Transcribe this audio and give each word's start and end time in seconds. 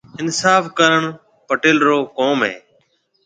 اِنصاف 0.19 0.63
ڪرڻ 0.77 1.01
پيٽل 1.47 1.75
رو 1.87 1.97
ڪوم 2.17 2.37
هيَ۔ 2.47 2.55